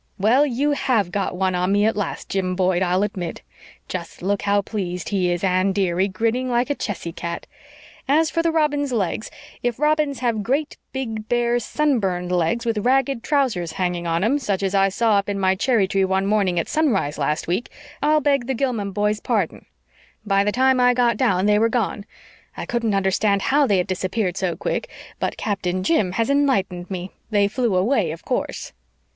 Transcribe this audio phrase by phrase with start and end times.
[0.17, 3.43] "Well, you HAVE got one on me at last, Jim Boyd, I'll admit.
[3.87, 7.45] Just look how pleased he is, Anne, dearie, grinning like a Chessy cat.
[8.07, 9.29] As for the robins' legs
[9.61, 14.63] if robins have great, big, bare, sunburned legs, with ragged trousers hanging on 'em, such
[14.63, 17.69] as I saw up in my cherry tree one morning at sunrise last week,
[18.01, 19.67] I'll beg the Gilman boys' pardon.
[20.25, 22.07] By the time I got down they were gone.
[22.57, 24.89] I couldn't understand how they had disappeared so quick,
[25.19, 27.11] but Captain Jim has enlightened me.
[27.29, 28.73] They flew away, of course."